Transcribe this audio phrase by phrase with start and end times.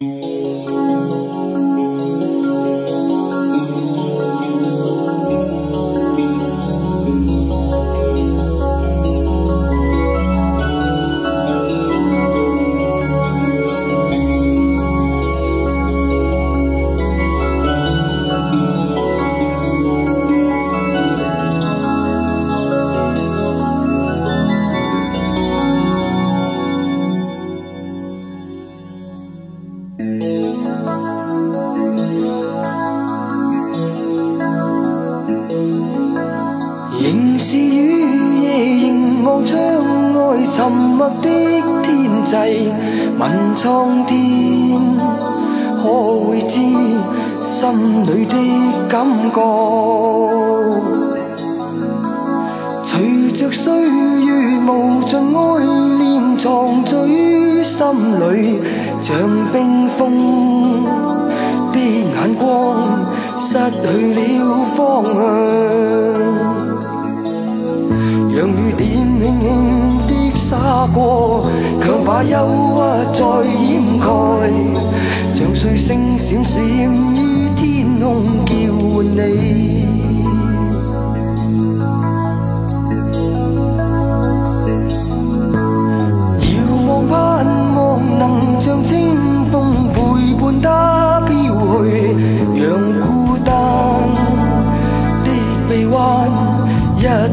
[0.00, 0.87] Música
[29.98, 30.06] 仍
[37.36, 38.48] 是雨夜，
[38.84, 39.58] 凝望窗
[40.14, 41.28] 外沉默的
[41.82, 42.32] 天际，
[43.18, 44.16] 问苍天，
[45.82, 45.82] 可
[46.28, 46.60] 会知
[47.42, 48.34] 心里的
[48.88, 49.36] 感觉？
[52.86, 55.38] 随着岁月无尽爱
[55.98, 57.80] 念藏于心
[58.20, 58.60] 里，
[59.02, 59.16] 像
[59.52, 59.56] 冰
[63.82, 64.18] 去了
[64.76, 65.16] 方向。
[68.34, 68.82] 让雨点
[69.20, 69.46] 轻轻
[70.06, 70.96] 的洒过，
[71.82, 72.34] 强把忧
[72.74, 72.78] 郁
[73.12, 73.20] 再
[73.64, 73.66] 掩
[73.98, 74.06] 盖。
[75.34, 77.16] 像碎星闪闪于
[77.56, 78.04] 天空，
[78.46, 78.52] 叫
[78.94, 79.47] 唤你。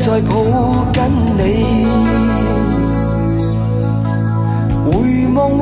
[0.00, 0.32] 再抱
[0.94, 1.02] 紧
[1.36, 1.40] 你，
[4.86, 4.90] 回
[5.34, 5.60] 望往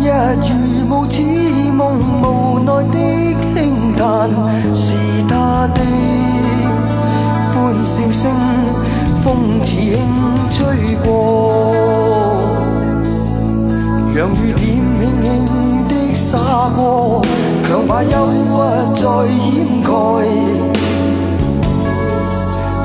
[0.00, 0.02] 日
[0.42, 0.50] 如
[0.90, 1.22] 雾似
[1.72, 1.80] 梦，
[2.20, 2.96] 无奈的
[3.54, 4.28] 轻叹，
[4.74, 4.84] 是
[5.28, 5.78] 他的
[7.54, 7.54] 欢
[7.84, 8.20] 笑声，
[9.22, 9.26] 风
[9.62, 9.76] 似轻
[10.50, 10.56] 吹
[11.04, 11.72] 过，
[14.12, 14.60] 让雨点
[15.00, 15.24] 轻轻
[15.88, 16.36] 的洒
[16.74, 17.22] 过，
[17.62, 18.36] 强把忧郁
[18.96, 19.06] 再
[19.54, 20.57] 掩盖。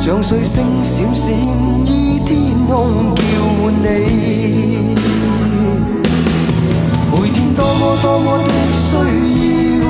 [0.06, 3.24] 像碎星闪闪于天空，叫
[3.64, 3.86] 唤你。
[7.10, 8.84] 每天多么多么的需
[9.80, 9.86] 要，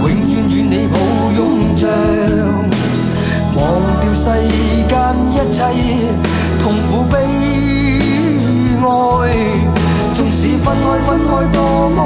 [0.00, 0.96] 永远与你抱
[1.36, 1.86] 拥着，
[3.54, 3.60] 忘
[4.00, 4.24] 掉世
[4.88, 4.90] 间
[5.30, 5.60] 一切
[6.58, 7.14] 痛苦悲
[8.80, 8.82] 哀。
[10.14, 12.00] 纵使分开分开多么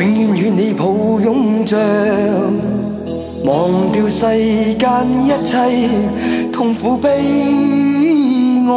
[0.00, 0.86] 永远与你抱
[1.20, 1.76] 拥着
[3.44, 4.20] 忘掉世
[4.74, 4.88] 间
[5.24, 5.58] 一切
[6.52, 7.08] 痛苦悲
[8.68, 8.70] 哀，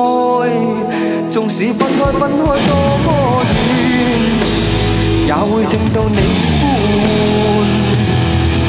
[1.30, 2.72] 纵使分开分开多
[3.06, 6.18] 么远，也会听到你
[6.60, 6.62] 呼
[7.06, 7.06] 唤，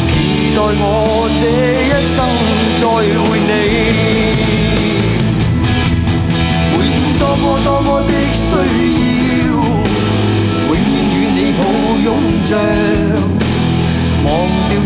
[0.08, 0.10] 期
[0.54, 0.84] 待我
[1.40, 1.42] 这
[1.88, 1.90] 一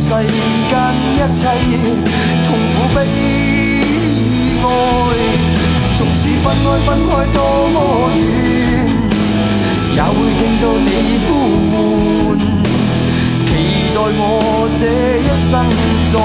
[0.07, 0.23] 世间
[1.15, 1.43] 一切
[2.45, 2.97] 痛苦悲
[4.63, 4.65] 哀，
[5.97, 7.39] 纵使分开分开多
[7.75, 7.77] 么
[8.15, 8.23] 远，
[9.97, 10.89] 也会听到你
[11.27, 11.29] 呼
[11.73, 12.39] 唤，
[13.49, 13.51] 期
[13.93, 14.31] 待我
[14.79, 14.83] 这
[15.19, 15.53] 一生
[16.13, 16.25] 再会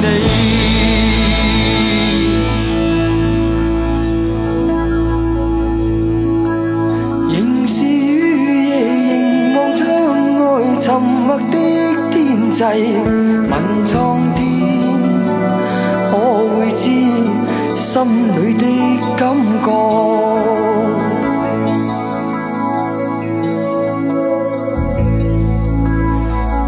[0.00, 0.57] 你。
[12.58, 13.52] 际问
[13.86, 14.42] 苍天，
[16.10, 16.12] 可
[16.56, 16.82] 会知
[17.76, 18.02] 心
[18.34, 18.64] 里的
[19.16, 19.22] 感
[19.64, 19.68] 觉？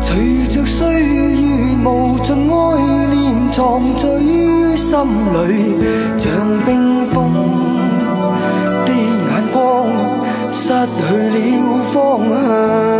[0.05, 1.45] 随着岁月
[1.85, 1.87] 无
[2.23, 2.55] 尽爱
[3.11, 3.19] 念
[3.51, 3.59] 藏
[4.23, 4.23] 于
[4.77, 4.89] 心
[5.35, 5.75] 里，
[6.21, 6.31] 像
[6.65, 7.17] 冰封
[8.87, 9.59] 的眼光，
[10.53, 11.01] 失去
[11.35, 11.37] 了
[11.93, 13.00] 方向。